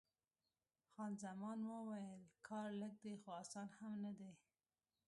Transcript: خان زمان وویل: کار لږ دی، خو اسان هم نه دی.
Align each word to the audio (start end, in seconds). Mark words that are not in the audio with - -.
خان 0.93 1.11
زمان 1.23 1.59
وویل: 1.71 2.21
کار 2.47 2.67
لږ 2.81 2.93
دی، 3.03 3.13
خو 3.21 3.29
اسان 3.43 3.67
هم 3.77 3.93
نه 4.05 4.11
دی. 4.19 4.31